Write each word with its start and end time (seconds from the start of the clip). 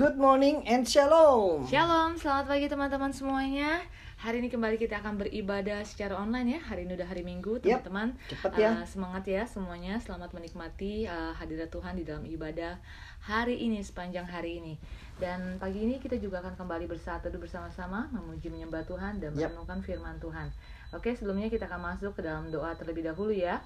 Good 0.00 0.16
morning 0.16 0.64
and 0.64 0.88
shalom. 0.88 1.68
Shalom, 1.68 2.16
selamat 2.16 2.48
pagi 2.48 2.72
teman-teman 2.72 3.12
semuanya. 3.12 3.84
Hari 4.16 4.40
ini 4.40 4.48
kembali 4.48 4.80
kita 4.80 4.96
akan 4.96 5.20
beribadah 5.20 5.84
secara 5.84 6.16
online 6.16 6.56
ya. 6.56 6.60
Hari 6.72 6.88
ini 6.88 6.96
udah 6.96 7.04
hari 7.04 7.20
Minggu, 7.20 7.60
teman-teman. 7.60 8.16
cepet 8.32 8.64
ya. 8.64 8.80
Uh, 8.80 8.88
semangat 8.88 9.28
ya 9.28 9.44
semuanya. 9.44 10.00
Selamat 10.00 10.32
menikmati 10.32 11.04
uh, 11.04 11.36
hadirat 11.36 11.68
Tuhan 11.68 12.00
di 12.00 12.08
dalam 12.08 12.24
ibadah 12.24 12.80
hari 13.28 13.60
ini 13.60 13.84
sepanjang 13.84 14.24
hari 14.24 14.64
ini. 14.64 14.80
Dan 15.20 15.60
pagi 15.60 15.84
ini 15.84 16.00
kita 16.00 16.16
juga 16.16 16.40
akan 16.40 16.56
kembali 16.56 16.88
bersatu 16.88 17.28
bersama-sama 17.36 18.08
memuji 18.08 18.48
menyembah 18.48 18.88
Tuhan 18.88 19.20
dan 19.20 19.36
merenungkan 19.36 19.84
firman 19.84 20.16
Tuhan. 20.16 20.48
Oke, 20.96 21.12
sebelumnya 21.12 21.52
kita 21.52 21.68
akan 21.68 21.92
masuk 21.92 22.16
ke 22.16 22.24
dalam 22.24 22.48
doa 22.48 22.72
terlebih 22.72 23.04
dahulu 23.04 23.36
ya. 23.36 23.60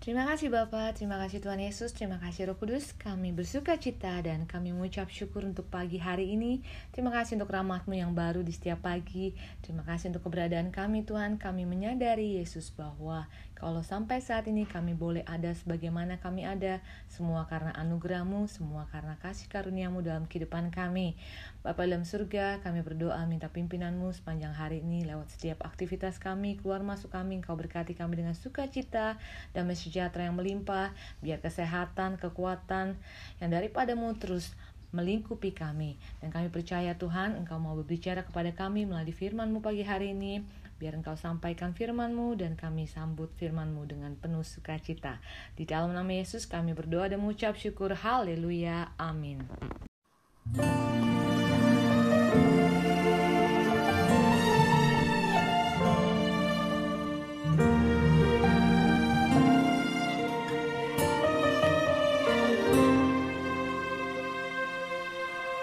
Terima 0.00 0.24
kasih 0.24 0.48
Bapak, 0.48 0.96
terima 0.96 1.20
kasih 1.20 1.44
Tuhan 1.44 1.60
Yesus, 1.60 1.92
terima 1.92 2.16
kasih 2.16 2.48
Roh 2.48 2.56
Kudus. 2.56 2.96
Kami 2.96 3.36
bersuka 3.36 3.76
cita 3.76 4.16
dan 4.24 4.48
kami 4.48 4.72
mengucap 4.72 5.12
syukur 5.12 5.44
untuk 5.44 5.68
pagi 5.68 6.00
hari 6.00 6.32
ini. 6.32 6.64
Terima 6.88 7.12
kasih 7.12 7.36
untuk 7.36 7.52
rahmatmu 7.52 7.92
yang 7.92 8.16
baru 8.16 8.40
di 8.40 8.48
setiap 8.48 8.80
pagi. 8.80 9.36
Terima 9.60 9.84
kasih 9.84 10.08
untuk 10.08 10.24
keberadaan 10.24 10.72
kami 10.72 11.04
Tuhan. 11.04 11.36
Kami 11.36 11.68
menyadari 11.68 12.40
Yesus 12.40 12.72
bahwa 12.72 13.28
kalau 13.52 13.84
sampai 13.84 14.24
saat 14.24 14.48
ini 14.48 14.64
kami 14.64 14.96
boleh 14.96 15.20
ada 15.28 15.52
sebagaimana 15.52 16.16
kami 16.16 16.48
ada, 16.48 16.80
semua 17.12 17.44
karena 17.44 17.76
anugerahmu, 17.76 18.48
semua 18.48 18.88
karena 18.88 19.20
kasih 19.20 19.52
karuniamu 19.52 20.00
dalam 20.00 20.24
kehidupan 20.24 20.72
kami. 20.72 21.12
Bapa 21.60 21.84
dalam 21.84 22.08
surga, 22.08 22.64
kami 22.64 22.80
berdoa 22.80 23.20
minta 23.28 23.52
pimpinanmu 23.52 24.16
sepanjang 24.16 24.56
hari 24.56 24.80
ini 24.80 25.04
lewat 25.04 25.28
setiap 25.28 25.60
aktivitas 25.68 26.16
kami, 26.16 26.56
keluar 26.56 26.80
masuk 26.80 27.12
kami, 27.12 27.36
engkau 27.36 27.52
berkati 27.52 27.92
kami 27.92 28.16
dengan 28.16 28.32
sukacita, 28.32 29.20
damai 29.52 29.76
sejahtera 29.76 30.24
yang 30.24 30.40
melimpah, 30.40 30.96
biar 31.20 31.44
kesehatan, 31.44 32.16
kekuatan 32.16 32.96
yang 33.44 33.50
daripadamu 33.52 34.16
terus 34.16 34.56
melingkupi 34.96 35.52
kami. 35.52 36.00
Dan 36.24 36.32
kami 36.32 36.48
percaya 36.48 36.96
Tuhan, 36.96 37.36
Engkau 37.36 37.60
mau 37.62 37.76
berbicara 37.78 38.26
kepada 38.26 38.56
kami 38.56 38.88
melalui 38.88 39.12
firman-Mu 39.12 39.60
pagi 39.62 39.84
hari 39.84 40.16
ini. 40.16 40.42
Biar 40.80 40.96
Engkau 40.96 41.14
sampaikan 41.14 41.76
firman-Mu 41.76 42.40
dan 42.40 42.56
kami 42.56 42.88
sambut 42.88 43.30
firman-Mu 43.36 43.84
dengan 43.84 44.16
penuh 44.16 44.42
sukacita. 44.42 45.20
Di 45.54 45.68
dalam 45.68 45.92
nama 45.92 46.08
Yesus 46.08 46.48
kami 46.48 46.72
berdoa 46.72 47.12
dan 47.12 47.20
mengucap 47.20 47.54
syukur. 47.54 47.92
Haleluya. 47.92 48.96
Amin. 48.96 49.44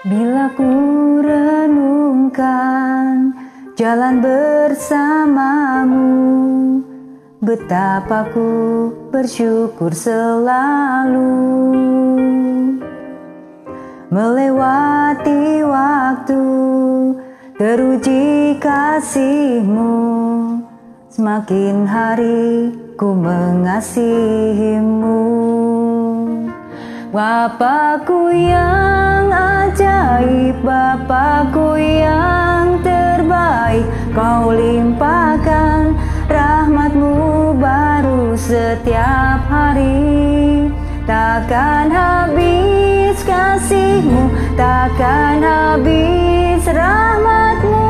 Bila 0.07 0.55
ku 0.55 1.19
renungkan 1.19 3.35
jalan 3.75 4.23
bersamamu 4.23 6.07
Betapa 7.43 8.31
ku 8.31 8.87
bersyukur 9.11 9.91
selalu. 9.91 11.35
Melewati 14.07 15.67
waktu 15.67 16.39
teruji 17.59 18.55
kasihmu 18.63 19.91
Semakin 21.11 21.83
hari 21.83 22.71
ku 22.95 23.11
mengasihimu. 23.11 25.19
Bapakku 27.11 28.31
yang 28.31 29.35
takkan 44.97 45.45
habis 45.45 46.65
rahmatmu. 46.65 47.85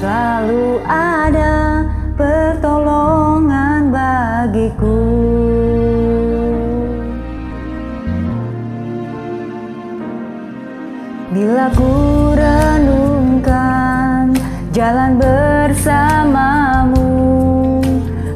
Selalu 0.00 0.80
ada 0.88 1.84
pertolongan 2.16 3.92
bagiku. 3.92 4.96
Bila 11.36 11.68
ku 11.76 11.92
renungkan 12.34 14.34
jalan 14.74 15.14
bersamamu 15.20 17.06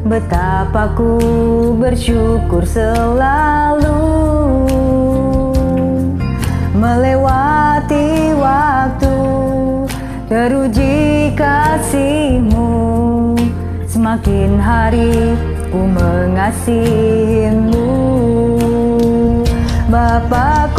Betapa 0.05 0.93
ku 0.95 1.19
bersyukur 1.75 2.63
selalu 2.63 3.99
Melewati 6.85 8.37
waktu. 8.37 9.17
Teruji 10.29 11.33
kasihmu 11.33 12.69
Semakin 13.89 14.61
hari 14.61 15.33
ku 15.73 15.89
mengasihimu. 15.89 17.89
Bapakku 19.89 20.74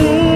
setiap 0.00 0.29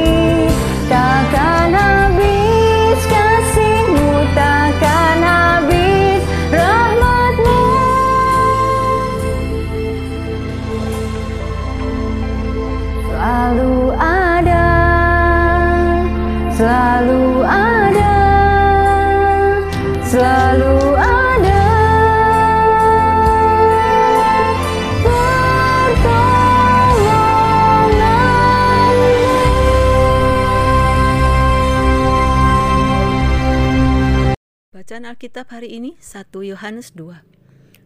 Bacaan 34.95 35.11
Alkitab 35.11 35.51
hari 35.51 35.75
ini 35.75 35.99
1 35.99 36.31
Yohanes 36.55 36.95
2. 36.95 37.27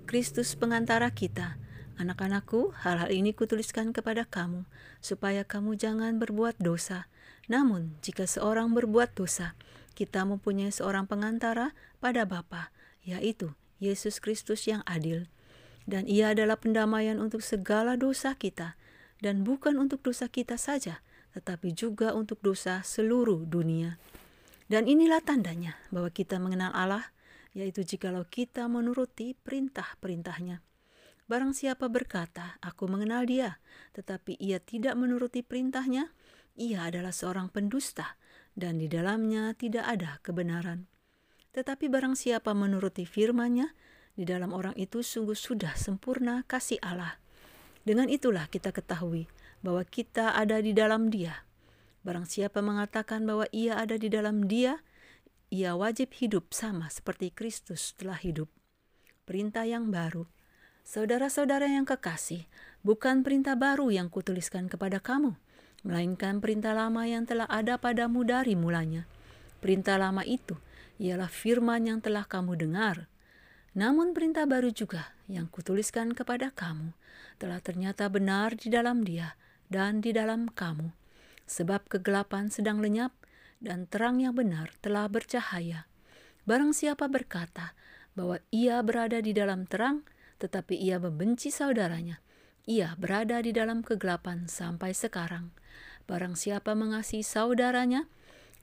Kristus 0.04 0.52
pengantara 0.52 1.08
kita. 1.08 1.56
Anak-anakku, 1.96 2.76
hal-hal 2.84 3.08
ini 3.08 3.32
kutuliskan 3.32 3.96
kepada 3.96 4.28
kamu, 4.28 4.68
supaya 5.00 5.40
kamu 5.40 5.80
jangan 5.80 6.20
berbuat 6.20 6.60
dosa. 6.60 7.08
Namun, 7.48 7.96
jika 8.04 8.28
seorang 8.28 8.76
berbuat 8.76 9.16
dosa, 9.16 9.56
kita 9.96 10.28
mempunyai 10.28 10.68
seorang 10.68 11.08
pengantara 11.08 11.72
pada 11.96 12.28
Bapa, 12.28 12.76
yaitu 13.00 13.56
Yesus 13.80 14.20
Kristus 14.20 14.68
yang 14.68 14.84
adil. 14.84 15.32
dan 15.88 16.04
ia 16.04 16.36
adalah 16.36 16.60
pendamaian 16.60 17.16
untuk 17.24 17.40
segala 17.40 17.96
dosa 17.96 18.36
kita, 18.36 18.76
dan 19.24 19.48
bukan 19.48 19.80
untuk 19.80 20.04
dosa 20.04 20.28
kita 20.28 20.60
saja, 20.60 21.00
tetapi 21.32 21.72
juga 21.72 22.12
untuk 22.12 22.36
dosa 22.44 22.84
seluruh 22.84 23.48
dunia. 23.48 23.96
Dan 24.68 24.84
inilah 24.84 25.24
tandanya 25.24 25.80
bahwa 25.88 26.12
kita 26.12 26.36
mengenal 26.36 26.70
Allah, 26.76 27.08
yaitu 27.56 27.82
jikalau 27.82 28.28
kita 28.28 28.68
menuruti 28.68 29.32
perintah-perintahnya. 29.32 30.60
Barang 31.28 31.56
siapa 31.56 31.88
berkata, 31.88 32.60
aku 32.60 32.88
mengenal 32.88 33.24
dia, 33.28 33.60
tetapi 33.96 34.36
ia 34.36 34.60
tidak 34.60 34.96
menuruti 34.96 35.40
perintahnya, 35.44 36.12
ia 36.56 36.88
adalah 36.88 37.12
seorang 37.12 37.48
pendusta, 37.48 38.16
dan 38.56 38.76
di 38.76 38.88
dalamnya 38.92 39.56
tidak 39.56 39.88
ada 39.88 40.10
kebenaran. 40.20 40.88
Tetapi 41.56 41.88
barang 41.88 42.16
siapa 42.16 42.52
menuruti 42.52 43.08
firman-Nya, 43.08 43.72
di 44.18 44.26
dalam 44.26 44.52
orang 44.52 44.74
itu 44.76 45.00
sungguh 45.00 45.36
sudah 45.36 45.78
sempurna 45.78 46.44
kasih 46.44 46.82
Allah. 46.84 47.16
Dengan 47.86 48.10
itulah 48.12 48.50
kita 48.52 48.74
ketahui 48.74 49.30
bahwa 49.64 49.80
kita 49.86 50.36
ada 50.36 50.60
di 50.60 50.76
dalam 50.76 51.08
Dia. 51.08 51.47
Barang 52.08 52.24
siapa 52.24 52.64
mengatakan 52.64 53.28
bahwa 53.28 53.44
ia 53.52 53.76
ada 53.76 54.00
di 54.00 54.08
dalam 54.08 54.48
Dia, 54.48 54.80
ia 55.52 55.76
wajib 55.76 56.16
hidup 56.16 56.56
sama 56.56 56.88
seperti 56.88 57.28
Kristus 57.28 57.92
telah 58.00 58.16
hidup. 58.16 58.48
Perintah 59.28 59.68
yang 59.68 59.92
baru. 59.92 60.24
Saudara-saudara 60.88 61.68
yang 61.68 61.84
kekasih, 61.84 62.48
bukan 62.80 63.20
perintah 63.20 63.60
baru 63.60 63.92
yang 63.92 64.08
kutuliskan 64.08 64.72
kepada 64.72 65.04
kamu, 65.04 65.36
melainkan 65.84 66.40
perintah 66.40 66.72
lama 66.72 67.04
yang 67.04 67.28
telah 67.28 67.44
ada 67.44 67.76
padamu 67.76 68.24
dari 68.24 68.56
mulanya. 68.56 69.04
Perintah 69.60 70.00
lama 70.00 70.24
itu 70.24 70.56
ialah 70.96 71.28
firman 71.28 71.92
yang 71.92 72.00
telah 72.00 72.24
kamu 72.24 72.56
dengar, 72.56 73.04
namun 73.76 74.16
perintah 74.16 74.48
baru 74.48 74.72
juga 74.72 75.12
yang 75.28 75.44
kutuliskan 75.52 76.16
kepada 76.16 76.56
kamu 76.56 76.96
telah 77.36 77.60
ternyata 77.60 78.08
benar 78.08 78.56
di 78.56 78.72
dalam 78.72 79.04
dia 79.04 79.36
dan 79.68 80.00
di 80.00 80.16
dalam 80.16 80.48
kamu. 80.48 80.97
Sebab 81.48 81.88
kegelapan 81.88 82.52
sedang 82.52 82.84
lenyap 82.84 83.16
dan 83.58 83.88
terang 83.88 84.20
yang 84.20 84.36
benar 84.36 84.70
telah 84.84 85.08
bercahaya. 85.08 85.88
Barang 86.44 86.76
siapa 86.76 87.08
berkata 87.08 87.72
bahwa 88.12 88.40
ia 88.52 88.80
berada 88.84 89.18
di 89.24 89.32
dalam 89.32 89.64
terang, 89.64 90.04
tetapi 90.38 90.76
ia 90.76 91.00
membenci 91.00 91.48
saudaranya, 91.48 92.20
ia 92.68 92.94
berada 93.00 93.40
di 93.40 93.50
dalam 93.50 93.80
kegelapan 93.80 94.44
sampai 94.46 94.92
sekarang. 94.92 95.50
Barang 96.08 96.36
siapa 96.36 96.72
mengasihi 96.76 97.24
saudaranya, 97.24 98.08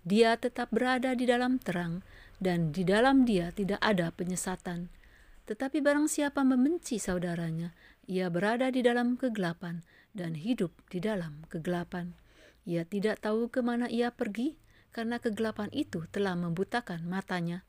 dia 0.06 0.38
tetap 0.38 0.70
berada 0.70 1.18
di 1.18 1.26
dalam 1.26 1.58
terang, 1.58 2.06
dan 2.38 2.70
di 2.70 2.86
dalam 2.86 3.26
dia 3.26 3.50
tidak 3.50 3.82
ada 3.82 4.14
penyesatan. 4.14 4.94
Tetapi 5.46 5.82
barang 5.82 6.10
siapa 6.10 6.42
membenci 6.42 6.98
saudaranya, 6.98 7.74
ia 8.10 8.30
berada 8.34 8.70
di 8.74 8.82
dalam 8.82 9.18
kegelapan 9.18 9.86
dan 10.14 10.38
hidup 10.38 10.74
di 10.90 10.98
dalam 11.02 11.46
kegelapan. 11.50 12.25
Ia 12.66 12.82
tidak 12.82 13.22
tahu 13.22 13.54
ke 13.54 13.62
mana 13.62 13.86
ia 13.86 14.10
pergi, 14.10 14.58
karena 14.90 15.22
kegelapan 15.22 15.70
itu 15.70 16.10
telah 16.10 16.34
membutakan 16.34 17.06
matanya. 17.06 17.62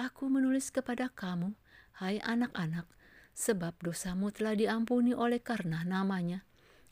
Aku 0.00 0.32
menulis 0.32 0.72
kepada 0.72 1.12
kamu, 1.12 1.52
hai 2.00 2.18
anak-anak, 2.24 2.88
sebab 3.36 3.76
dosamu 3.84 4.32
telah 4.32 4.56
diampuni 4.56 5.12
oleh 5.12 5.38
karena 5.44 5.84
namanya. 5.84 6.42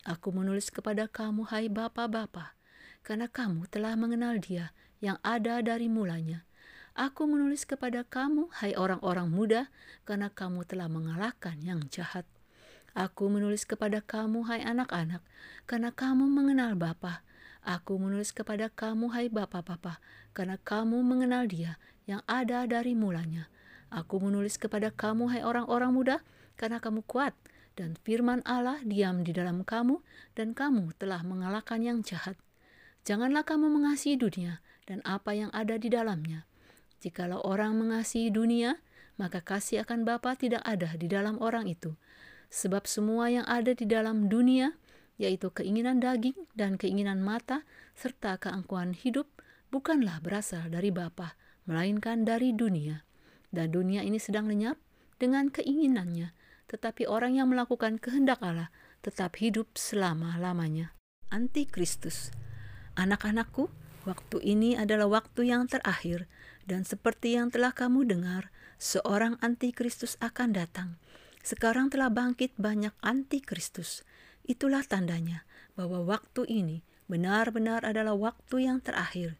Aku 0.04 0.34
menulis 0.34 0.68
kepada 0.68 1.08
kamu, 1.08 1.48
hai 1.48 1.72
bapa-bapa, 1.72 2.52
karena 3.00 3.30
kamu 3.30 3.64
telah 3.72 3.96
mengenal 3.96 4.36
dia 4.38 4.76
yang 5.00 5.16
ada 5.24 5.62
dari 5.62 5.88
mulanya. 5.88 6.44
Aku 6.92 7.24
menulis 7.24 7.64
kepada 7.64 8.04
kamu, 8.04 8.52
hai 8.60 8.76
orang-orang 8.76 9.32
muda, 9.32 9.72
karena 10.04 10.28
kamu 10.28 10.68
telah 10.68 10.92
mengalahkan 10.92 11.56
yang 11.64 11.88
jahat. 11.88 12.28
Aku 12.92 13.32
menulis 13.32 13.64
kepada 13.64 14.04
kamu, 14.04 14.44
hai 14.52 14.60
anak-anak, 14.60 15.24
karena 15.64 15.90
kamu 15.96 16.28
mengenal 16.28 16.76
Bapa. 16.76 17.24
Aku 17.64 17.96
menulis 17.96 18.36
kepada 18.36 18.68
kamu, 18.68 19.08
hai 19.16 19.32
Bapa-Bapa, 19.32 20.02
karena 20.36 20.60
kamu 20.60 21.00
mengenal 21.00 21.48
Dia 21.48 21.80
yang 22.04 22.20
ada 22.28 22.68
dari 22.68 22.92
mulanya. 22.92 23.48
Aku 23.88 24.20
menulis 24.20 24.60
kepada 24.60 24.92
kamu, 24.92 25.32
hai 25.32 25.40
orang-orang 25.40 25.92
muda, 25.94 26.16
karena 26.60 26.84
kamu 26.84 27.00
kuat, 27.08 27.32
dan 27.80 27.96
firman 28.04 28.44
Allah 28.44 28.80
diam 28.84 29.24
di 29.24 29.32
dalam 29.32 29.64
kamu, 29.64 30.04
dan 30.36 30.52
kamu 30.52 30.92
telah 31.00 31.24
mengalahkan 31.24 31.80
yang 31.80 32.04
jahat. 32.04 32.36
Janganlah 33.02 33.42
kamu 33.42 33.66
mengasihi 33.66 34.14
dunia 34.14 34.62
dan 34.86 35.02
apa 35.02 35.34
yang 35.34 35.50
ada 35.50 35.74
di 35.74 35.90
dalamnya. 35.90 36.46
Jikalau 37.02 37.42
orang 37.42 37.74
mengasihi 37.74 38.30
dunia, 38.30 38.78
maka 39.18 39.42
kasih 39.42 39.82
akan 39.82 40.06
Bapa 40.06 40.38
tidak 40.38 40.62
ada 40.62 40.94
di 40.94 41.10
dalam 41.10 41.40
orang 41.42 41.66
itu. 41.66 41.98
Sebab 42.52 42.84
semua 42.84 43.32
yang 43.32 43.48
ada 43.48 43.72
di 43.72 43.88
dalam 43.88 44.28
dunia, 44.28 44.76
yaitu 45.16 45.48
keinginan 45.48 46.04
daging 46.04 46.36
dan 46.52 46.76
keinginan 46.76 47.24
mata, 47.24 47.64
serta 47.96 48.36
keangkuhan 48.36 48.92
hidup, 48.92 49.24
bukanlah 49.72 50.20
berasal 50.20 50.68
dari 50.68 50.92
Bapa, 50.92 51.32
melainkan 51.64 52.28
dari 52.28 52.52
dunia. 52.52 53.08
Dan 53.48 53.72
dunia 53.72 54.04
ini 54.04 54.20
sedang 54.20 54.52
lenyap 54.52 54.76
dengan 55.16 55.48
keinginannya, 55.48 56.36
tetapi 56.68 57.08
orang 57.08 57.40
yang 57.40 57.48
melakukan 57.48 57.96
kehendak 57.96 58.36
Allah 58.44 58.68
tetap 59.00 59.40
hidup 59.40 59.72
selama-lamanya. 59.72 60.92
Antikristus 61.32 62.28
Anak-anakku, 62.92 63.72
waktu 64.04 64.38
ini 64.44 64.76
adalah 64.76 65.08
waktu 65.08 65.48
yang 65.48 65.64
terakhir, 65.64 66.28
dan 66.68 66.84
seperti 66.84 67.40
yang 67.40 67.48
telah 67.48 67.72
kamu 67.72 68.04
dengar, 68.04 68.52
seorang 68.76 69.40
antikristus 69.40 70.20
akan 70.20 70.52
datang. 70.52 71.00
Sekarang 71.42 71.90
telah 71.90 72.08
bangkit 72.08 72.54
banyak 72.54 72.94
antikristus. 73.02 74.06
Itulah 74.46 74.86
tandanya 74.86 75.42
bahwa 75.74 76.02
waktu 76.06 76.46
ini 76.46 76.86
benar-benar 77.10 77.82
adalah 77.82 78.14
waktu 78.14 78.66
yang 78.70 78.78
terakhir. 78.78 79.34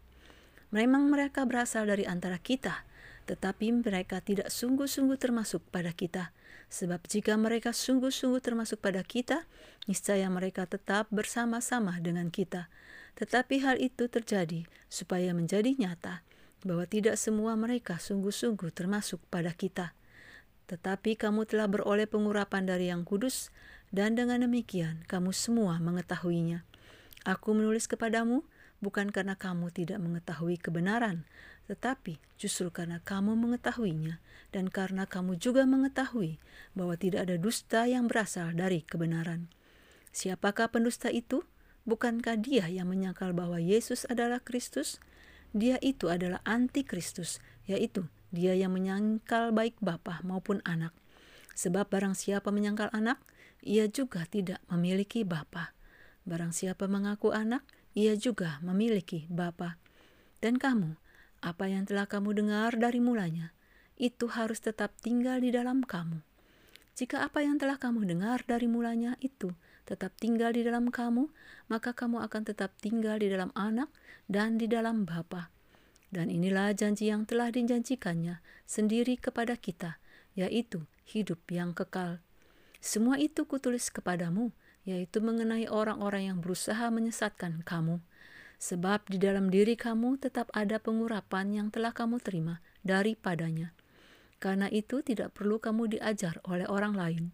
Memang 0.74 1.08
mereka 1.08 1.46
berasal 1.46 1.86
dari 1.86 2.02
antara 2.02 2.42
kita, 2.42 2.82
tetapi 3.30 3.70
mereka 3.70 4.18
tidak 4.18 4.50
sungguh-sungguh 4.50 5.14
termasuk 5.20 5.62
pada 5.70 5.94
kita. 5.94 6.34
Sebab 6.72 7.04
jika 7.04 7.36
mereka 7.36 7.70
sungguh-sungguh 7.76 8.40
termasuk 8.40 8.80
pada 8.80 9.04
kita, 9.04 9.44
niscaya 9.84 10.26
mereka 10.32 10.64
tetap 10.64 11.06
bersama-sama 11.12 12.00
dengan 12.00 12.32
kita. 12.32 12.72
Tetapi 13.20 13.60
hal 13.60 13.76
itu 13.78 14.08
terjadi 14.08 14.64
supaya 14.88 15.36
menjadi 15.36 15.76
nyata 15.76 16.24
bahwa 16.64 16.88
tidak 16.88 17.20
semua 17.20 17.52
mereka 17.54 18.00
sungguh-sungguh 18.00 18.72
termasuk 18.72 19.20
pada 19.28 19.52
kita. 19.52 19.92
Tetapi 20.72 21.20
kamu 21.20 21.44
telah 21.44 21.68
beroleh 21.68 22.08
pengurapan 22.08 22.64
dari 22.64 22.88
yang 22.88 23.04
kudus, 23.04 23.52
dan 23.92 24.16
dengan 24.16 24.40
demikian 24.40 25.04
kamu 25.04 25.36
semua 25.36 25.76
mengetahuinya. 25.84 26.64
Aku 27.28 27.52
menulis 27.52 27.84
kepadamu 27.84 28.40
bukan 28.80 29.12
karena 29.12 29.36
kamu 29.36 29.68
tidak 29.68 30.00
mengetahui 30.00 30.56
kebenaran, 30.56 31.28
tetapi 31.68 32.16
justru 32.40 32.72
karena 32.72 33.04
kamu 33.04 33.36
mengetahuinya, 33.36 34.16
dan 34.48 34.72
karena 34.72 35.04
kamu 35.04 35.36
juga 35.36 35.68
mengetahui 35.68 36.40
bahwa 36.72 36.96
tidak 36.96 37.28
ada 37.28 37.36
dusta 37.36 37.84
yang 37.84 38.08
berasal 38.08 38.56
dari 38.56 38.80
kebenaran. 38.80 39.52
Siapakah 40.16 40.72
pendusta 40.72 41.12
itu? 41.12 41.44
Bukankah 41.84 42.40
dia 42.40 42.64
yang 42.72 42.88
menyangkal 42.88 43.36
bahwa 43.36 43.60
Yesus 43.60 44.08
adalah 44.08 44.40
Kristus? 44.40 44.96
dia 45.52 45.76
itu 45.84 46.08
adalah 46.08 46.40
antikristus, 46.48 47.38
yaitu 47.68 48.08
dia 48.32 48.56
yang 48.56 48.72
menyangkal 48.72 49.52
baik 49.52 49.76
bapa 49.78 50.24
maupun 50.24 50.64
anak. 50.64 50.90
Sebab 51.52 51.92
barang 51.92 52.16
siapa 52.16 52.48
menyangkal 52.48 52.88
anak, 52.90 53.20
ia 53.60 53.86
juga 53.86 54.24
tidak 54.26 54.58
memiliki 54.72 55.22
bapa. 55.22 55.76
Barang 56.24 56.50
siapa 56.50 56.88
mengaku 56.88 57.30
anak, 57.30 57.62
ia 57.92 58.16
juga 58.16 58.58
memiliki 58.64 59.28
bapa. 59.28 59.76
Dan 60.40 60.56
kamu, 60.56 60.96
apa 61.44 61.64
yang 61.68 61.84
telah 61.84 62.08
kamu 62.08 62.32
dengar 62.34 62.74
dari 62.74 62.98
mulanya, 62.98 63.52
itu 64.00 64.26
harus 64.32 64.58
tetap 64.58 64.96
tinggal 65.04 65.38
di 65.38 65.52
dalam 65.52 65.84
kamu. 65.84 66.24
Jika 66.92 67.24
apa 67.24 67.44
yang 67.44 67.56
telah 67.56 67.80
kamu 67.80 68.04
dengar 68.04 68.44
dari 68.44 68.68
mulanya 68.68 69.16
itu 69.20 69.52
tetap 69.88 70.14
tinggal 70.20 70.54
di 70.54 70.62
dalam 70.62 70.88
kamu, 70.92 71.28
maka 71.66 71.96
kamu 71.96 72.22
akan 72.22 72.42
tetap 72.46 72.76
tinggal 72.78 73.18
di 73.18 73.26
dalam 73.26 73.50
anak 73.58 73.90
dan 74.30 74.60
di 74.60 74.70
dalam 74.70 75.02
Bapa. 75.02 75.50
Dan 76.12 76.28
inilah 76.28 76.76
janji 76.76 77.08
yang 77.08 77.24
telah 77.24 77.48
dijanjikannya 77.48 78.44
sendiri 78.68 79.16
kepada 79.16 79.56
kita, 79.56 79.96
yaitu 80.36 80.84
hidup 81.08 81.40
yang 81.48 81.72
kekal. 81.72 82.20
Semua 82.84 83.16
itu 83.16 83.48
kutulis 83.48 83.88
kepadamu, 83.88 84.52
yaitu 84.84 85.24
mengenai 85.24 85.66
orang-orang 85.72 86.28
yang 86.28 86.38
berusaha 86.44 86.92
menyesatkan 86.92 87.64
kamu. 87.64 88.04
Sebab 88.60 89.08
di 89.08 89.18
dalam 89.18 89.48
diri 89.48 89.74
kamu 89.74 90.20
tetap 90.20 90.52
ada 90.52 90.76
pengurapan 90.78 91.50
yang 91.50 91.68
telah 91.72 91.96
kamu 91.96 92.20
terima 92.20 92.60
daripadanya. 92.84 93.72
Karena 94.36 94.68
itu 94.68 95.00
tidak 95.00 95.32
perlu 95.32 95.56
kamu 95.58 95.96
diajar 95.96 96.38
oleh 96.44 96.68
orang 96.68 96.94
lain 96.94 97.24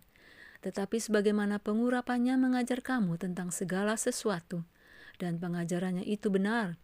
tetapi 0.59 0.99
sebagaimana 0.99 1.63
pengurapannya 1.63 2.35
mengajar 2.35 2.83
kamu 2.83 3.15
tentang 3.19 3.55
segala 3.55 3.95
sesuatu, 3.95 4.67
dan 5.23 5.39
pengajarannya 5.39 6.03
itu 6.03 6.31
benar, 6.31 6.79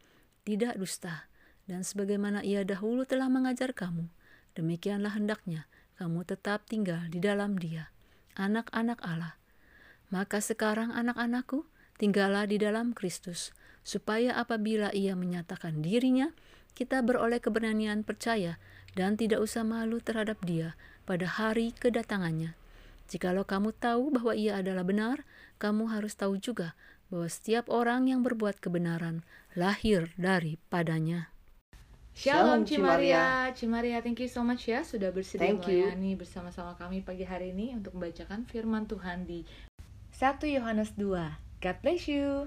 tidak 0.46 0.78
dusta, 0.78 1.26
dan 1.64 1.86
sebagaimana 1.86 2.44
ia 2.44 2.62
dahulu 2.62 3.08
telah 3.08 3.32
mengajar 3.32 3.72
kamu, 3.72 4.08
demikianlah 4.56 5.16
hendaknya 5.16 5.64
kamu 5.94 6.26
tetap 6.26 6.66
tinggal 6.66 7.06
di 7.08 7.22
dalam 7.22 7.54
dia. 7.56 7.94
anak-anak 8.34 8.98
Allah. 9.06 9.38
Maka 10.10 10.42
sekarang 10.42 10.90
anak-anakku, 10.90 11.62
tinggallah 12.02 12.50
di 12.50 12.58
dalam 12.58 12.90
Kristus, 12.90 13.54
supaya 13.86 14.34
apabila 14.34 14.90
ia 14.90 15.14
menyatakan 15.14 15.78
dirinya, 15.78 16.34
kita 16.74 16.98
beroleh 17.06 17.38
keberanian 17.38 18.02
percaya 18.02 18.58
dan 18.98 19.14
tidak 19.14 19.38
usah 19.38 19.62
malu 19.62 20.02
terhadap 20.02 20.42
dia 20.42 20.74
pada 21.06 21.30
hari 21.30 21.70
kedatangannya. 21.78 22.58
Jikalau 23.06 23.46
kamu 23.46 23.70
tahu 23.76 24.10
bahwa 24.10 24.32
ia 24.34 24.58
adalah 24.58 24.82
benar, 24.82 25.22
kamu 25.62 25.94
harus 25.94 26.18
tahu 26.18 26.40
juga 26.40 26.74
bahwa 27.12 27.30
setiap 27.30 27.70
orang 27.70 28.10
yang 28.10 28.26
berbuat 28.26 28.58
kebenaran 28.58 29.22
lahir 29.54 30.10
daripadanya. 30.18 31.33
Shalom 32.14 32.62
Cimaria. 32.62 33.50
Cimaria, 33.58 33.98
thank 33.98 34.22
you 34.22 34.30
so 34.30 34.46
much 34.46 34.70
ya 34.70 34.86
sudah 34.86 35.10
bersedia 35.10 35.50
Thank 35.50 35.66
you. 35.66 35.82
melayani 35.90 36.14
bersama-sama 36.14 36.78
kami 36.78 37.02
pagi 37.02 37.26
hari 37.26 37.50
ini 37.50 37.74
untuk 37.74 37.98
membacakan 37.98 38.46
firman 38.46 38.86
Tuhan 38.86 39.26
di 39.26 39.42
1 40.14 40.38
Yohanes 40.46 40.94
2. 40.94 41.10
God 41.58 41.76
bless 41.82 42.06
you. 42.06 42.46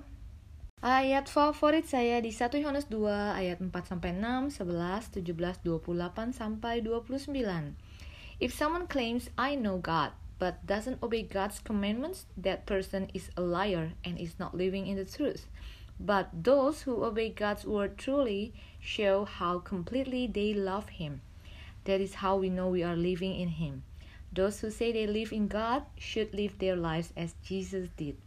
Ayat 0.79 1.27
favorit 1.27 1.83
saya 1.83 2.23
di 2.23 2.31
1 2.31 2.63
Yohanes 2.63 2.87
2 2.87 3.11
ayat 3.11 3.59
4 3.59 3.67
sampai 3.83 4.15
6, 4.15 4.63
11, 4.63 5.19
17, 5.19 5.59
28 5.67 6.31
sampai 6.31 6.79
29. 6.79 7.27
If 8.39 8.55
someone 8.55 8.87
claims 8.87 9.27
I 9.35 9.59
know 9.59 9.83
God 9.83 10.15
but 10.39 10.63
doesn't 10.63 11.03
obey 11.03 11.27
God's 11.27 11.59
commandments, 11.59 12.23
that 12.39 12.63
person 12.63 13.11
is 13.11 13.35
a 13.35 13.43
liar 13.43 13.99
and 14.07 14.15
is 14.15 14.39
not 14.39 14.55
living 14.55 14.87
in 14.87 14.95
the 14.95 15.03
truth. 15.03 15.49
But 15.99 16.29
those 16.43 16.83
who 16.83 17.03
obey 17.03 17.29
God's 17.29 17.65
word 17.65 17.97
truly 17.97 18.53
show 18.79 19.25
how 19.25 19.59
completely 19.59 20.27
they 20.27 20.53
love 20.53 20.89
Him. 20.89 21.21
That 21.85 22.01
is 22.01 22.15
how 22.15 22.37
we 22.37 22.49
know 22.49 22.69
we 22.69 22.83
are 22.83 22.95
living 22.95 23.35
in 23.35 23.49
Him. 23.49 23.83
Those 24.31 24.59
who 24.59 24.69
say 24.69 24.91
they 24.91 25.07
live 25.07 25.31
in 25.33 25.47
God 25.47 25.83
should 25.97 26.33
live 26.33 26.59
their 26.59 26.75
lives 26.75 27.13
as 27.17 27.33
Jesus 27.43 27.89
did. 27.97 28.17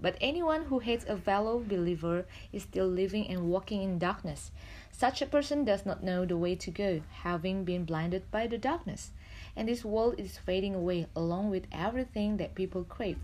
But 0.00 0.18
anyone 0.20 0.66
who 0.66 0.80
hates 0.80 1.06
a 1.06 1.16
fellow 1.16 1.58
believer 1.58 2.26
is 2.52 2.62
still 2.62 2.86
living 2.86 3.26
and 3.28 3.48
walking 3.48 3.82
in 3.82 3.98
darkness. 3.98 4.50
Such 4.92 5.22
a 5.22 5.26
person 5.26 5.64
does 5.64 5.86
not 5.86 6.02
know 6.02 6.26
the 6.26 6.36
way 6.36 6.54
to 6.56 6.70
go, 6.70 7.02
having 7.22 7.64
been 7.64 7.84
blinded 7.84 8.30
by 8.30 8.46
the 8.46 8.58
darkness. 8.58 9.10
And 9.56 9.68
this 9.68 9.84
world 9.84 10.16
is 10.18 10.38
fading 10.38 10.74
away 10.74 11.06
along 11.16 11.50
with 11.50 11.66
everything 11.72 12.36
that 12.36 12.54
people 12.54 12.84
crave. 12.84 13.18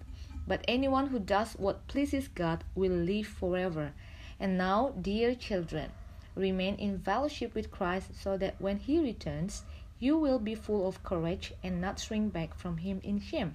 But 0.47 0.65
anyone 0.67 1.09
who 1.09 1.19
does 1.19 1.55
what 1.55 1.87
pleases 1.87 2.29
God 2.29 2.65
will 2.75 2.93
live 2.93 3.27
forever. 3.27 3.93
And 4.41 4.59
now, 4.59 4.93
dear 5.01 5.35
children, 5.35 5.91
remain 6.35 6.75
in 6.77 6.99
fellowship 6.99 7.55
with 7.55 7.71
Christ 7.71 8.11
so 8.19 8.37
that 8.39 8.57
when 8.59 8.79
he 8.79 8.99
returns, 8.99 9.63
you 10.03 10.19
will 10.19 10.41
be 10.41 10.59
full 10.59 10.89
of 10.89 11.03
courage 11.07 11.55
and 11.63 11.81
not 11.81 12.01
shrink 12.01 12.33
back 12.33 12.59
from 12.59 12.79
him 12.79 13.01
in 13.05 13.21
shame. 13.21 13.55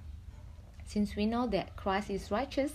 Since 0.88 1.14
we 1.14 1.26
know 1.26 1.46
that 1.52 1.76
Christ 1.76 2.08
is 2.08 2.32
righteous, 2.32 2.72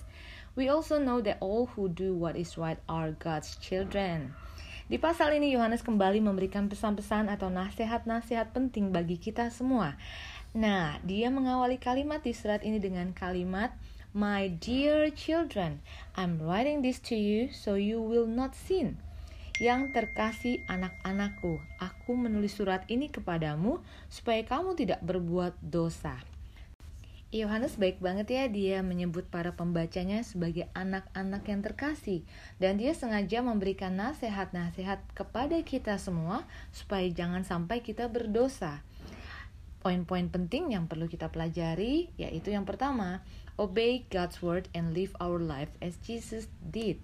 we 0.55 0.69
also 0.69 1.01
know 1.01 1.21
that 1.25 1.41
all 1.41 1.73
who 1.73 1.89
do 1.89 2.13
what 2.13 2.37
is 2.37 2.57
right 2.57 2.77
are 2.85 3.17
God's 3.17 3.57
children. 3.57 4.37
Di 4.85 5.01
pasal 5.01 5.33
ini 5.41 5.57
Yohanes 5.57 5.81
kembali 5.81 6.21
memberikan 6.21 6.69
pesan-pesan 6.69 7.25
atau 7.33 7.49
nasihat-nasihat 7.49 8.53
penting 8.53 8.93
bagi 8.93 9.17
kita 9.17 9.49
semua. 9.49 9.97
Nah, 10.53 11.01
dia 11.01 11.33
mengawali 11.33 11.81
kalimat 11.81 12.21
di 12.21 12.37
surat 12.37 12.61
ini 12.61 12.77
dengan 12.77 13.09
kalimat 13.17 13.73
My 14.13 14.45
dear 14.61 15.09
children, 15.09 15.81
I'm 16.13 16.37
writing 16.37 16.85
this 16.85 17.01
to 17.09 17.17
you 17.17 17.49
so 17.49 17.81
you 17.81 17.97
will 17.97 18.29
not 18.29 18.53
sin. 18.53 19.01
Yang 19.57 19.89
terkasih 19.89 20.61
anak-anakku, 20.69 21.57
aku 21.81 22.13
menulis 22.13 22.53
surat 22.53 22.85
ini 22.93 23.09
kepadamu 23.09 23.81
supaya 24.13 24.45
kamu 24.45 24.77
tidak 24.77 25.01
berbuat 25.01 25.57
dosa. 25.65 26.21
Yohanes 27.33 27.73
baik 27.81 27.97
banget 28.05 28.29
ya 28.29 28.45
dia 28.53 28.77
menyebut 28.85 29.25
para 29.33 29.57
pembacanya 29.57 30.21
sebagai 30.21 30.69
anak-anak 30.77 31.49
yang 31.49 31.65
terkasih 31.65 32.21
dan 32.61 32.77
dia 32.77 32.93
sengaja 32.93 33.41
memberikan 33.41 33.97
nasihat-nasihat 33.97 35.01
kepada 35.17 35.57
kita 35.65 35.97
semua 35.97 36.45
supaya 36.69 37.09
jangan 37.09 37.41
sampai 37.41 37.81
kita 37.81 38.05
berdosa. 38.13 38.85
Poin-poin 39.81 40.29
penting 40.29 40.77
yang 40.77 40.85
perlu 40.85 41.09
kita 41.09 41.33
pelajari 41.33 42.13
yaitu 42.21 42.53
yang 42.53 42.69
pertama, 42.69 43.25
obey 43.57 44.05
God's 44.09 44.41
word 44.41 44.69
and 44.73 44.93
live 44.97 45.13
our 45.21 45.37
life 45.37 45.69
as 45.81 45.97
Jesus 46.01 46.49
did. 46.59 46.97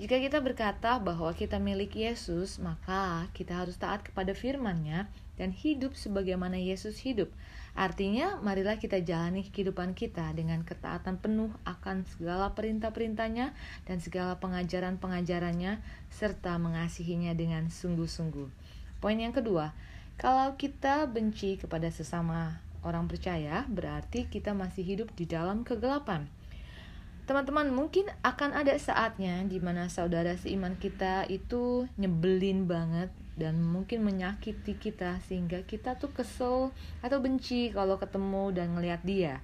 Jika 0.00 0.16
kita 0.16 0.40
berkata 0.40 0.96
bahwa 0.96 1.28
kita 1.36 1.60
milik 1.60 2.00
Yesus, 2.00 2.56
maka 2.56 3.28
kita 3.36 3.60
harus 3.60 3.76
taat 3.76 4.00
kepada 4.00 4.32
firman-Nya 4.32 5.04
dan 5.36 5.52
hidup 5.52 5.92
sebagaimana 5.92 6.56
Yesus 6.56 6.96
hidup. 7.04 7.28
Artinya, 7.76 8.40
marilah 8.40 8.80
kita 8.80 9.04
jalani 9.04 9.44
kehidupan 9.48 9.92
kita 9.92 10.32
dengan 10.32 10.64
ketaatan 10.64 11.20
penuh 11.20 11.52
akan 11.68 12.08
segala 12.08 12.56
perintah-perintahnya 12.56 13.52
dan 13.84 13.98
segala 14.00 14.40
pengajaran-pengajarannya, 14.40 15.84
serta 16.08 16.56
mengasihinya 16.56 17.36
dengan 17.36 17.68
sungguh-sungguh. 17.68 18.48
Poin 19.00 19.16
yang 19.20 19.36
kedua, 19.36 19.76
kalau 20.16 20.56
kita 20.56 21.04
benci 21.04 21.60
kepada 21.60 21.92
sesama 21.92 22.60
orang 22.82 23.10
percaya, 23.10 23.66
berarti 23.66 24.26
kita 24.26 24.54
masih 24.54 24.82
hidup 24.82 25.08
di 25.14 25.26
dalam 25.26 25.62
kegelapan. 25.66 26.26
Teman-teman, 27.22 27.70
mungkin 27.70 28.10
akan 28.26 28.50
ada 28.50 28.74
saatnya 28.74 29.46
di 29.46 29.62
mana 29.62 29.86
saudara 29.86 30.34
seiman 30.34 30.74
kita 30.74 31.22
itu 31.30 31.86
nyebelin 31.94 32.66
banget 32.66 33.14
dan 33.38 33.62
mungkin 33.62 34.02
menyakiti 34.02 34.76
kita 34.76 35.22
sehingga 35.24 35.62
kita 35.64 35.96
tuh 35.96 36.10
kesel 36.10 36.74
atau 37.00 37.18
benci 37.22 37.70
kalau 37.70 37.96
ketemu 37.96 38.50
dan 38.50 38.74
ngelihat 38.74 39.00
dia. 39.06 39.38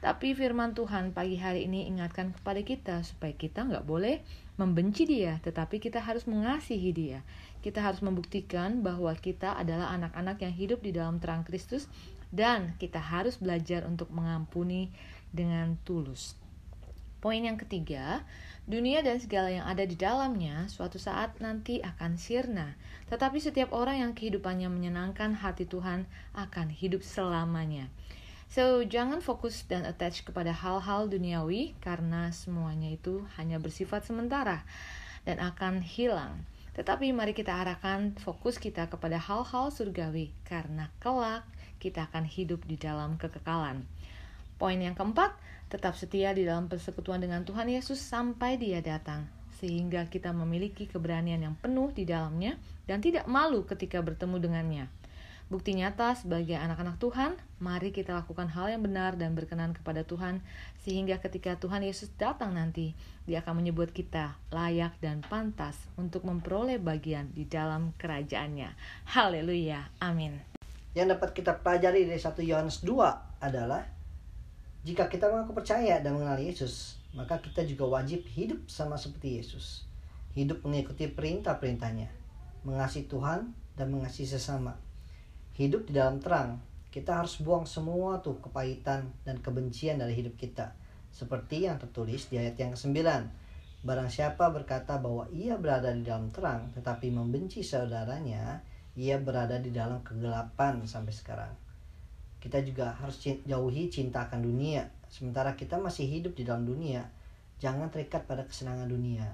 Tapi 0.00 0.32
firman 0.32 0.72
Tuhan 0.72 1.12
pagi 1.12 1.36
hari 1.36 1.68
ini 1.68 1.84
ingatkan 1.84 2.32
kepada 2.32 2.64
kita 2.64 3.04
supaya 3.04 3.36
kita 3.36 3.68
nggak 3.68 3.84
boleh 3.84 4.24
membenci 4.56 5.04
dia, 5.04 5.36
tetapi 5.44 5.76
kita 5.76 6.00
harus 6.00 6.24
mengasihi 6.24 6.88
dia. 6.96 7.20
Kita 7.60 7.84
harus 7.84 8.00
membuktikan 8.00 8.80
bahwa 8.80 9.12
kita 9.12 9.60
adalah 9.60 9.92
anak-anak 9.92 10.40
yang 10.40 10.56
hidup 10.56 10.80
di 10.80 10.96
dalam 10.96 11.20
terang 11.20 11.44
Kristus 11.44 11.84
dan 12.30 12.78
kita 12.78 12.98
harus 12.98 13.38
belajar 13.38 13.86
untuk 13.86 14.10
mengampuni 14.14 14.90
dengan 15.34 15.78
tulus. 15.82 16.38
Poin 17.20 17.36
yang 17.36 17.60
ketiga, 17.60 18.24
dunia 18.64 19.04
dan 19.04 19.20
segala 19.20 19.52
yang 19.52 19.68
ada 19.68 19.84
di 19.84 19.92
dalamnya 19.92 20.64
suatu 20.72 20.96
saat 20.96 21.36
nanti 21.36 21.84
akan 21.84 22.16
sirna. 22.16 22.80
Tetapi 23.12 23.36
setiap 23.36 23.76
orang 23.76 24.00
yang 24.00 24.12
kehidupannya 24.16 24.72
menyenangkan 24.72 25.36
hati 25.36 25.68
Tuhan 25.68 26.08
akan 26.32 26.72
hidup 26.72 27.04
selamanya. 27.04 27.92
So, 28.50 28.82
jangan 28.82 29.20
fokus 29.20 29.62
dan 29.68 29.84
attach 29.86 30.24
kepada 30.24 30.50
hal-hal 30.50 31.06
duniawi 31.12 31.76
karena 31.78 32.32
semuanya 32.32 32.90
itu 32.90 33.22
hanya 33.36 33.60
bersifat 33.60 34.08
sementara 34.08 34.64
dan 35.28 35.38
akan 35.38 35.84
hilang. 35.84 36.48
Tetapi 36.72 37.12
mari 37.12 37.36
kita 37.36 37.52
arahkan 37.52 38.16
fokus 38.16 38.56
kita 38.56 38.88
kepada 38.88 39.20
hal-hal 39.20 39.68
surgawi 39.68 40.32
karena 40.48 40.88
kelak 40.98 41.44
kita 41.80 42.12
akan 42.12 42.28
hidup 42.28 42.62
di 42.68 42.76
dalam 42.76 43.16
kekekalan. 43.16 43.88
Poin 44.60 44.76
yang 44.76 44.92
keempat, 44.92 45.32
tetap 45.72 45.96
setia 45.96 46.36
di 46.36 46.44
dalam 46.44 46.68
persekutuan 46.68 47.24
dengan 47.24 47.48
Tuhan 47.48 47.72
Yesus 47.72 47.96
sampai 47.96 48.60
Dia 48.60 48.84
datang, 48.84 49.24
sehingga 49.56 50.04
kita 50.12 50.36
memiliki 50.36 50.84
keberanian 50.84 51.40
yang 51.40 51.56
penuh 51.56 51.88
di 51.96 52.04
dalamnya 52.04 52.60
dan 52.84 53.00
tidak 53.00 53.24
malu 53.24 53.64
ketika 53.64 54.04
bertemu 54.04 54.36
dengannya. 54.36 54.86
Bukti 55.50 55.74
nyata 55.74 56.14
sebagai 56.14 56.54
anak-anak 56.54 57.02
Tuhan, 57.02 57.34
mari 57.58 57.90
kita 57.90 58.14
lakukan 58.22 58.46
hal 58.54 58.70
yang 58.70 58.86
benar 58.86 59.18
dan 59.18 59.34
berkenan 59.34 59.74
kepada 59.74 60.06
Tuhan, 60.06 60.38
sehingga 60.86 61.18
ketika 61.18 61.58
Tuhan 61.58 61.82
Yesus 61.82 62.06
datang 62.14 62.54
nanti, 62.54 62.94
Dia 63.26 63.42
akan 63.42 63.58
menyebut 63.58 63.90
kita 63.90 64.38
layak 64.54 64.94
dan 65.02 65.26
pantas 65.26 65.74
untuk 65.98 66.22
memperoleh 66.22 66.78
bagian 66.78 67.34
di 67.34 67.42
dalam 67.50 67.90
kerajaannya. 67.98 68.70
Haleluya, 69.10 69.90
amin. 69.98 70.59
Yang 70.90 71.18
dapat 71.18 71.30
kita 71.38 71.52
pelajari 71.62 72.02
dari 72.02 72.18
1 72.18 72.34
Yohanes 72.42 72.82
2 72.82 73.42
adalah 73.42 73.86
jika 74.82 75.06
kita 75.06 75.30
mengaku 75.30 75.54
percaya 75.54 76.02
dan 76.02 76.18
mengenal 76.18 76.40
Yesus, 76.40 76.98
maka 77.14 77.38
kita 77.38 77.62
juga 77.62 78.00
wajib 78.00 78.26
hidup 78.26 78.66
sama 78.66 78.98
seperti 78.98 79.38
Yesus. 79.38 79.86
Hidup 80.34 80.66
mengikuti 80.66 81.06
perintah-perintahnya, 81.06 82.10
mengasihi 82.66 83.06
Tuhan 83.06 83.54
dan 83.78 83.86
mengasihi 83.92 84.26
sesama. 84.26 84.74
Hidup 85.54 85.86
di 85.86 85.94
dalam 85.94 86.18
terang, 86.18 86.58
kita 86.90 87.22
harus 87.22 87.38
buang 87.38 87.70
semua 87.70 88.18
tuh 88.18 88.42
kepahitan 88.42 89.14
dan 89.22 89.38
kebencian 89.38 90.02
dari 90.02 90.18
hidup 90.18 90.34
kita. 90.34 90.74
Seperti 91.14 91.70
yang 91.70 91.78
tertulis 91.78 92.26
di 92.26 92.40
ayat 92.40 92.58
yang 92.58 92.74
ke-9. 92.74 92.98
Barang 93.86 94.10
siapa 94.10 94.50
berkata 94.50 94.98
bahwa 94.98 95.30
ia 95.30 95.54
berada 95.54 95.94
di 95.94 96.02
dalam 96.02 96.34
terang 96.34 96.74
tetapi 96.74 97.14
membenci 97.14 97.62
saudaranya, 97.62 98.58
ia 98.98 99.18
berada 99.18 99.58
di 99.58 99.70
dalam 99.70 100.02
kegelapan 100.02 100.82
sampai 100.86 101.14
sekarang 101.14 101.54
kita 102.40 102.64
juga 102.64 102.96
harus 102.96 103.20
jauhi 103.20 103.92
cinta 103.92 104.24
akan 104.24 104.40
dunia. 104.40 104.88
Sementara 105.12 105.52
kita 105.54 105.76
masih 105.76 106.08
hidup 106.08 106.32
di 106.32 106.48
dalam 106.48 106.64
dunia, 106.64 107.04
jangan 107.60 107.92
terikat 107.92 108.24
pada 108.24 108.48
kesenangan 108.48 108.88
dunia. 108.88 109.28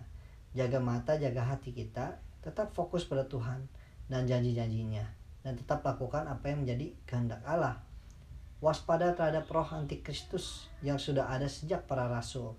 Jaga 0.59 0.83
mata, 0.83 1.15
jaga 1.15 1.47
hati 1.47 1.71
kita, 1.71 2.19
tetap 2.43 2.75
fokus 2.75 3.07
pada 3.07 3.23
Tuhan 3.31 3.71
dan 4.11 4.27
janji-janjinya. 4.27 5.07
Dan 5.47 5.55
tetap 5.55 5.87
lakukan 5.87 6.27
apa 6.27 6.51
yang 6.51 6.67
menjadi 6.67 6.91
kehendak 7.07 7.41
Allah. 7.47 7.81
waspada 8.57 9.13
terhadap 9.13 9.53
roh 9.53 9.69
antikristus 9.69 10.73
yang 10.81 10.97
sudah 10.97 11.29
ada 11.29 11.45
sejak 11.45 11.85
para 11.85 12.09
rasul. 12.09 12.57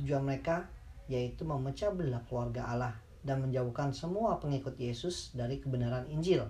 Tujuan 0.00 0.24
mereka 0.24 0.66
yaitu 1.04 1.44
memecah 1.44 1.92
belah 1.92 2.24
keluarga 2.24 2.64
Allah 2.64 2.96
dan 3.28 3.44
menjauhkan 3.44 3.92
semua 3.92 4.40
pengikut 4.40 4.80
Yesus 4.80 5.36
dari 5.36 5.60
kebenaran 5.60 6.08
Injil. 6.08 6.48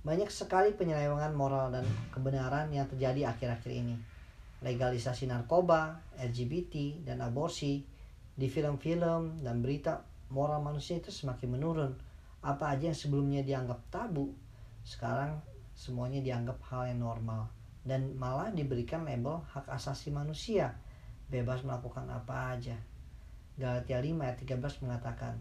Banyak 0.00 0.32
sekali 0.32 0.72
penyelewengan 0.72 1.36
moral 1.36 1.68
dan 1.76 1.84
kebenaran 2.08 2.72
yang 2.72 2.88
terjadi 2.88 3.28
akhir-akhir 3.36 3.68
ini. 3.68 3.96
Legalisasi 4.64 5.28
narkoba, 5.28 6.00
LGBT, 6.16 7.04
dan 7.04 7.20
aborsi 7.20 7.84
di 8.32 8.48
film-film 8.48 9.44
dan 9.44 9.60
berita 9.60 10.00
moral 10.32 10.64
manusia 10.64 10.96
itu 10.96 11.12
semakin 11.12 11.48
menurun. 11.52 11.92
Apa 12.40 12.72
aja 12.72 12.88
yang 12.88 12.96
sebelumnya 12.96 13.44
dianggap 13.44 13.80
tabu, 13.92 14.32
sekarang 14.88 15.40
semuanya 15.76 16.24
dianggap 16.24 16.56
hal 16.72 16.88
yang 16.88 17.04
normal 17.04 17.52
dan 17.84 18.16
malah 18.16 18.48
diberikan 18.48 19.04
label 19.04 19.44
hak 19.52 19.68
asasi 19.68 20.08
manusia, 20.08 20.72
bebas 21.28 21.60
melakukan 21.68 22.08
apa 22.08 22.56
aja. 22.56 22.76
Galatia 23.60 24.00
5 24.00 24.24
ayat 24.24 24.38
13 24.40 24.82
mengatakan, 24.88 25.34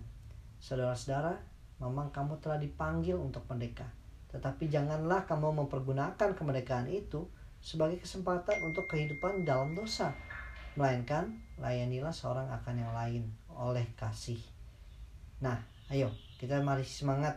Saudara-saudara, 0.63 1.35
memang 1.83 2.07
kamu 2.15 2.39
telah 2.39 2.55
dipanggil 2.55 3.19
untuk 3.19 3.43
merdeka, 3.51 3.83
tetapi 4.31 4.71
janganlah 4.71 5.27
kamu 5.27 5.59
mempergunakan 5.59 6.15
kemerdekaan 6.15 6.87
itu 6.87 7.27
sebagai 7.59 7.99
kesempatan 7.99 8.63
untuk 8.63 8.87
kehidupan 8.87 9.43
dalam 9.43 9.75
dosa, 9.75 10.15
melainkan 10.79 11.35
layanilah 11.59 12.15
seorang 12.15 12.47
akan 12.47 12.79
yang 12.79 12.95
lain 12.95 13.23
oleh 13.51 13.83
kasih. 13.99 14.39
Nah, 15.43 15.59
ayo 15.91 16.07
kita 16.39 16.63
mari 16.63 16.87
semangat 16.87 17.35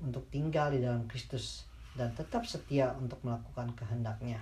untuk 0.00 0.24
tinggal 0.32 0.72
di 0.72 0.80
dalam 0.80 1.04
Kristus 1.04 1.68
dan 2.00 2.16
tetap 2.16 2.48
setia 2.48 2.96
untuk 2.96 3.20
melakukan 3.28 3.76
kehendaknya. 3.76 4.40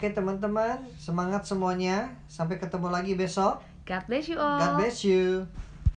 Oke 0.00 0.08
teman-teman, 0.08 0.88
semangat 0.96 1.44
semuanya. 1.44 2.16
Sampai 2.32 2.56
ketemu 2.56 2.88
lagi 2.88 3.12
besok. 3.12 3.60
God 3.84 4.04
bless 4.08 4.24
you 4.24 4.40
all. 4.40 4.56
God 4.56 4.72
bless 4.80 5.04
you. 5.04 5.44